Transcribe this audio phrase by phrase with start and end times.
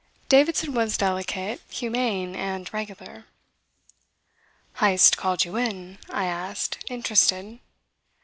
[0.29, 3.25] Davidson was delicate, humane, and regular.
[4.79, 7.59] "Heyst called you in?" I asked, interested.